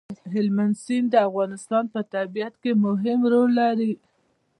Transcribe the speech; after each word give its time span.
هلمند 0.33 0.75
سیند 0.83 1.07
د 1.11 1.15
افغانستان 1.29 1.83
په 1.93 1.99
طبیعت 2.13 2.53
کې 2.61 2.71
مهم 2.85 3.19
رول 3.33 3.51
لري. 3.61 3.93